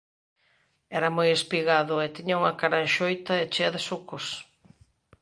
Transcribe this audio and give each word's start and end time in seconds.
Era 0.97 1.09
moi 1.17 1.29
espigado 1.37 1.95
e 2.05 2.07
tiña 2.15 2.39
unha 2.41 2.57
cara 2.61 2.83
enxoita 2.85 3.33
e 3.37 3.45
chea 3.53 3.73
de 3.75 3.81
sucos. 3.89 4.25